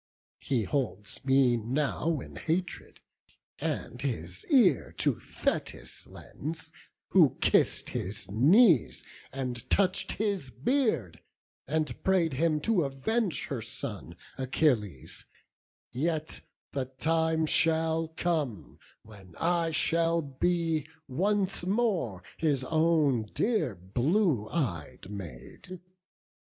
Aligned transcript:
He 0.39 0.63
holds 0.63 1.23
me 1.23 1.57
now 1.57 2.19
in 2.21 2.35
hatred, 2.35 2.99
and 3.59 4.01
his 4.01 4.47
ear 4.49 4.95
To 4.97 5.19
Thetis 5.19 6.07
lends, 6.07 6.71
who 7.09 7.37
kiss'd 7.39 7.89
his 7.89 8.27
knees, 8.31 9.03
and 9.31 9.69
touch'd 9.69 10.13
His 10.13 10.49
beard, 10.49 11.21
and 11.67 12.03
pray'd 12.03 12.33
him 12.33 12.59
to 12.61 12.83
avenge 12.83 13.45
her 13.45 13.61
son 13.61 14.15
Achilles; 14.39 15.25
yet 15.91 16.41
the 16.71 16.85
time 16.85 17.45
shall 17.45 18.07
come 18.07 18.79
when 19.03 19.35
I 19.35 19.69
Shall 19.69 20.23
be 20.23 20.87
once 21.07 21.63
more 21.63 22.23
his 22.37 22.63
own 22.63 23.25
dear 23.35 23.75
blue 23.75 24.49
ey'd 24.49 25.11
Maid. 25.11 25.79